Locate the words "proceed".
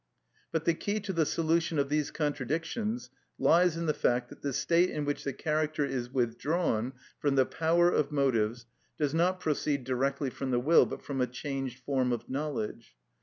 9.39-9.83